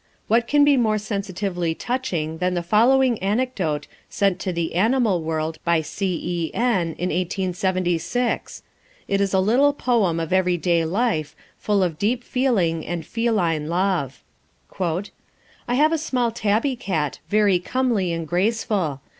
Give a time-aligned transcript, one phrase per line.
[0.27, 5.59] What can be more sensitively touching than the following anecdote, sent to The Animal World
[5.63, 6.15] by C.
[6.19, 6.51] E.
[6.55, 8.63] N., in 1876?
[9.07, 14.23] It is a little poem of everyday life, full of deep feeling and feline love.
[14.79, 19.01] "I have a small tabby cat, very comely and graceful.